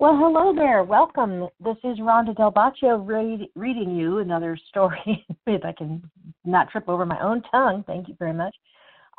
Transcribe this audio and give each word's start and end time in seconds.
Well, 0.00 0.16
hello 0.16 0.54
there. 0.54 0.84
Welcome. 0.84 1.48
This 1.58 1.76
is 1.82 1.98
Ronda 2.00 2.32
Del 2.32 2.52
Boccio 2.52 3.04
read, 3.04 3.48
reading 3.56 3.96
you 3.96 4.18
another 4.18 4.56
story. 4.68 5.26
if 5.48 5.64
I 5.64 5.72
can 5.72 6.08
not 6.44 6.70
trip 6.70 6.88
over 6.88 7.04
my 7.04 7.20
own 7.20 7.42
tongue, 7.50 7.82
thank 7.84 8.06
you 8.06 8.14
very 8.16 8.32
much. 8.32 8.54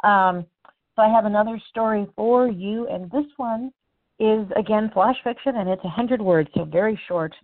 Um, 0.05 0.45
so 0.95 1.01
I 1.01 1.09
have 1.13 1.25
another 1.25 1.59
story 1.69 2.07
for 2.15 2.47
you, 2.47 2.87
and 2.87 3.11
this 3.11 3.25
one 3.35 3.73
is 4.19 4.47
again 4.55 4.89
flash 4.93 5.17
fiction, 5.21 5.57
and 5.57 5.67
it's 5.67 5.83
a 5.83 5.89
hundred 5.89 6.21
words, 6.21 6.49
so 6.55 6.63
very 6.63 6.97
short. 7.09 7.35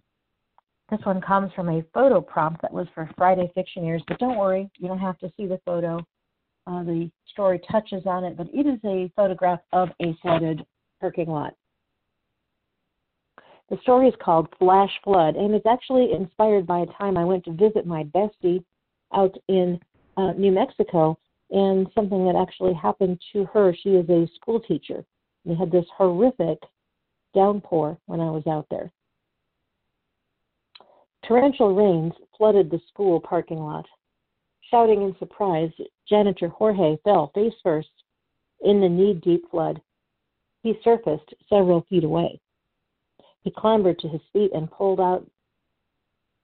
This 0.90 1.02
one 1.04 1.20
comes 1.20 1.52
from 1.58 1.68
a 1.68 1.84
photo 1.94 2.22
prompt 2.22 2.62
that 2.62 2.72
was 2.72 2.88
for 2.96 3.10
Friday 3.18 3.52
Fictioneers, 3.54 4.02
but 4.08 4.18
don't 4.18 4.38
worry, 4.38 4.70
you 4.78 4.88
don't 4.88 4.98
have 4.98 5.20
to 5.20 5.30
see 5.36 5.46
the 5.46 5.60
photo. 5.66 5.98
Uh, 6.68 6.84
the 6.84 7.12
story 7.28 7.60
touches 7.70 8.04
on 8.06 8.24
it, 8.24 8.38
but 8.38 8.48
it 8.54 8.66
is 8.66 8.80
a 8.86 9.12
photograph 9.14 9.60
of 9.74 9.90
a 10.02 10.16
flooded 10.22 10.66
parking 11.02 11.28
lot. 11.28 11.54
The 13.70 13.78
story 13.82 14.08
is 14.08 14.14
called 14.22 14.54
Flash 14.60 14.92
Flood, 15.04 15.36
and 15.36 15.56
it's 15.56 15.66
actually 15.66 16.12
inspired 16.12 16.68
by 16.68 16.80
a 16.80 16.86
time 16.98 17.18
I 17.18 17.26
went 17.26 17.44
to 17.46 17.52
visit 17.52 17.88
my 17.88 18.04
bestie 18.04 18.64
out 19.14 19.36
in 19.48 19.80
uh, 20.18 20.34
New 20.34 20.52
Mexico, 20.52 21.18
and 21.50 21.88
something 21.96 22.26
that 22.26 22.36
actually 22.36 22.74
happened 22.74 23.20
to 23.34 23.46
her. 23.46 23.76
She 23.82 23.90
is 23.90 24.10
a 24.10 24.30
school 24.36 24.60
teacher. 24.60 25.04
We 25.46 25.56
had 25.56 25.72
this 25.72 25.86
horrific 25.96 26.60
downpour 27.34 27.98
when 28.06 28.20
I 28.20 28.30
was 28.30 28.46
out 28.48 28.68
there. 28.70 28.92
Torrential 31.28 31.74
rains 31.74 32.14
flooded 32.38 32.70
the 32.70 32.80
school 32.88 33.20
parking 33.20 33.60
lot. 33.60 33.86
Shouting 34.70 35.02
in 35.02 35.16
surprise, 35.18 35.72
janitor 36.08 36.50
Jorge 36.50 36.98
fell 37.04 37.32
face 37.34 37.54
first 37.64 37.90
in 38.62 38.80
the 38.80 38.90
knee 38.90 39.14
deep 39.24 39.50
flood. 39.50 39.82
He 40.62 40.80
surfaced 40.84 41.34
several 41.50 41.86
feet 41.90 42.04
away. 42.04 42.40
He 43.46 43.52
clambered 43.52 44.00
to 44.00 44.08
his 44.08 44.22
feet 44.34 44.52
and 44.54 44.72
pulled 44.72 45.00
out 45.00 45.24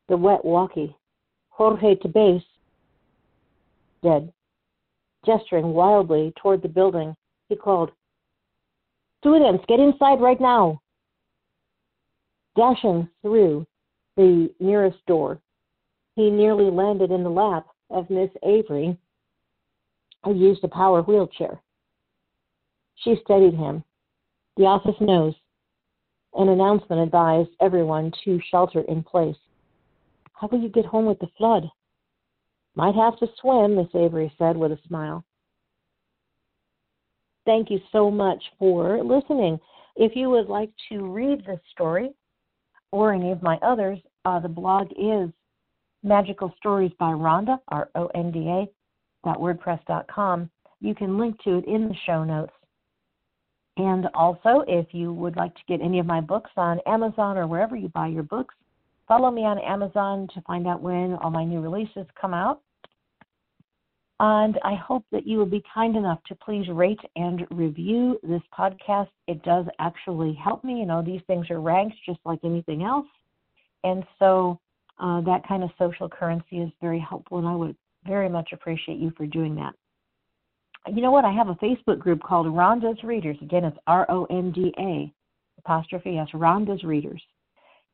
the 0.08 0.16
wet 0.16 0.46
walkie. 0.46 0.96
Jorge 1.50 1.96
to 1.96 2.08
base, 2.08 2.44
dead. 4.04 4.32
Gesturing 5.26 5.74
wildly 5.74 6.32
toward 6.38 6.62
the 6.62 6.70
building, 6.70 7.16
he 7.50 7.56
called, 7.56 7.92
Students, 9.20 9.66
get 9.68 9.80
inside 9.80 10.22
right 10.22 10.40
now. 10.40 10.80
Dashing 12.56 13.10
through 13.24 13.66
the 14.16 14.54
nearest 14.60 15.04
door, 15.08 15.40
he 16.16 16.30
nearly 16.30 16.70
landed 16.70 17.10
in 17.10 17.24
the 17.24 17.30
lap 17.30 17.66
of 17.90 18.10
Miss 18.12 18.30
Avery, 18.44 18.96
who 20.24 20.36
used 20.36 20.64
a 20.64 20.68
power 20.68 21.02
wheelchair. 21.02 21.62
She 22.96 23.16
steadied 23.24 23.56
him. 23.56 23.84
The 24.58 24.66
office 24.66 25.00
knows 25.00 25.34
an 26.36 26.50
announcement 26.50 27.02
advised 27.02 27.50
everyone 27.60 28.12
to 28.24 28.40
shelter 28.50 28.82
in 28.88 29.04
place. 29.04 29.36
How 30.34 30.48
will 30.48 30.60
you 30.60 30.70
get 30.70 30.86
home 30.86 31.06
with 31.06 31.20
the 31.20 31.28
flood? 31.38 31.70
Might 32.76 32.96
have 32.96 33.18
to 33.20 33.28
swim, 33.40 33.76
Miss 33.76 33.94
Avery 33.94 34.34
said 34.38 34.56
with 34.56 34.72
a 34.72 34.80
smile. 34.88 35.26
Thank 37.46 37.70
you 37.70 37.80
so 37.92 38.10
much 38.10 38.42
for 38.58 39.04
listening. 39.04 39.60
If 39.96 40.16
you 40.16 40.30
would 40.30 40.48
like 40.48 40.72
to 40.90 41.06
read 41.06 41.46
this 41.46 41.60
story 41.72 42.12
or 42.92 43.14
any 43.14 43.32
of 43.32 43.42
my 43.42 43.58
others, 43.62 44.00
uh, 44.26 44.40
the 44.40 44.48
blog 44.48 44.88
is 44.98 45.30
Magical 46.04 46.54
Stories 46.58 46.92
by 47.00 47.12
Ronda, 47.12 47.60
R 47.68 47.90
O 47.96 48.08
N 48.16 48.32
D 48.32 48.48
A, 48.48 48.68
WordPress.com. 49.28 50.50
You 50.80 50.96
can 50.96 51.18
link 51.18 51.42
to 51.44 51.58
it 51.58 51.66
in 51.66 51.88
the 51.88 51.96
show 52.06 52.24
notes. 52.24 52.54
And 53.78 54.08
also, 54.14 54.64
if 54.68 54.88
you 54.92 55.14
would 55.14 55.36
like 55.36 55.56
to 55.56 55.62
get 55.68 55.82
any 55.82 56.00
of 56.00 56.06
my 56.06 56.20
books 56.20 56.52
on 56.58 56.80
Amazon 56.86 57.38
or 57.38 57.48
wherever 57.48 57.76
you 57.76 57.88
buy 57.90 58.08
your 58.08 58.24
books, 58.24 58.54
follow 59.08 59.32
me 59.32 59.44
on 59.44 59.60
Amazon 59.60 60.28
to 60.34 60.42
find 60.42 60.68
out 60.68 60.82
when 60.82 61.14
all 61.16 61.32
my 61.32 61.46
new 61.46 61.62
releases 61.62 62.06
come 62.20 62.34
out. 62.34 62.62
And 64.20 64.60
I 64.64 64.76
hope 64.76 65.04
that 65.12 65.26
you 65.26 65.38
will 65.38 65.48
be 65.48 65.64
kind 65.74 65.96
enough 65.96 66.20
to 66.28 66.36
please 66.36 66.68
rate 66.70 67.00
and 67.16 67.48
review 67.50 68.20
this 68.22 68.42
podcast. 68.58 69.10
It 69.28 69.42
does 69.44 69.66
actually 69.80 70.34
help 70.34 70.64
me. 70.64 70.80
You 70.80 70.86
know, 70.86 71.02
these 71.02 71.22
things 71.26 71.50
are 71.50 71.60
ranked 71.60 71.96
just 72.06 72.20
like 72.24 72.40
anything 72.44 72.84
else. 72.84 73.08
And 73.84 74.04
so 74.20 74.60
uh, 75.00 75.22
that 75.22 75.48
kind 75.48 75.64
of 75.64 75.72
social 75.80 76.08
currency 76.08 76.58
is 76.58 76.70
very 76.82 77.00
helpful, 77.00 77.40
and 77.40 77.48
I 77.48 77.56
would 77.56 77.76
very 78.06 78.30
much 78.30 78.50
appreciate 78.54 79.00
you 79.00 79.12
for 79.18 79.26
doing 79.26 79.56
that 79.56 79.74
you 80.88 81.02
know 81.02 81.12
what? 81.12 81.26
I 81.26 81.32
have 81.32 81.50
a 81.50 81.56
Facebook 81.56 82.00
group 82.00 82.22
called 82.24 82.54
Ronda's 82.54 83.04
Readers. 83.04 83.38
Again, 83.42 83.66
it's 83.66 83.78
R 83.88 84.06
O 84.10 84.26
N 84.26 84.52
D 84.52 84.74
A 84.80 85.14
apostrophe 85.60 86.18
S, 86.18 86.28
Ronda's 86.34 86.84
Readers. 86.84 87.22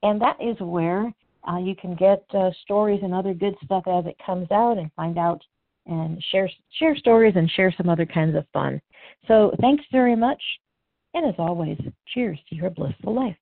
And 0.03 0.22
that 0.22 0.38
is 0.42 0.56
where 0.59 1.14
uh, 1.47 1.58
you 1.58 1.76
can 1.76 1.96
get 1.96 2.24
uh, 2.34 2.52
stories 2.64 3.02
and 3.03 3.14
other 3.14 3.34
good 3.34 3.56
stuff 3.64 3.84
as 3.88 4.06
it 4.06 4.16
comes 4.26 4.50
out 4.52 4.78
and 4.78 4.92
find 4.96 5.18
out 5.18 5.42
and 5.86 6.24
share 6.31 6.50
share 6.80 6.96
stories 6.96 7.34
and 7.36 7.50
share 7.52 7.74
some 7.76 7.90
other 7.90 8.06
kinds 8.06 8.36
of 8.36 8.46
fun. 8.53 8.81
So 9.28 9.53
thanks 9.62 9.84
very 9.92 10.16
much. 10.16 10.42
And 11.14 11.26
as 11.28 11.36
always, 11.38 11.80
cheers 12.14 12.40
to 12.50 12.56
your 12.56 12.70
blissful 12.70 13.14
life. 13.14 13.38